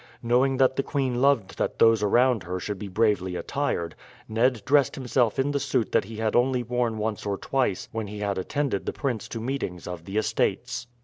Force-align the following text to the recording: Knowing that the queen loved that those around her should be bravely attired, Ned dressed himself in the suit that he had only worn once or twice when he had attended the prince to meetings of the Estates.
Knowing 0.23 0.57
that 0.57 0.77
the 0.77 0.81
queen 0.81 1.21
loved 1.21 1.59
that 1.59 1.77
those 1.77 2.01
around 2.01 2.41
her 2.41 2.59
should 2.59 2.79
be 2.79 2.87
bravely 2.87 3.35
attired, 3.35 3.93
Ned 4.27 4.63
dressed 4.65 4.95
himself 4.95 5.37
in 5.37 5.51
the 5.51 5.59
suit 5.59 5.91
that 5.91 6.05
he 6.05 6.15
had 6.15 6.35
only 6.35 6.63
worn 6.63 6.97
once 6.97 7.23
or 7.23 7.37
twice 7.37 7.87
when 7.91 8.07
he 8.07 8.17
had 8.17 8.39
attended 8.39 8.87
the 8.87 8.93
prince 8.93 9.27
to 9.27 9.39
meetings 9.39 9.85
of 9.85 10.05
the 10.05 10.17
Estates. 10.17 10.87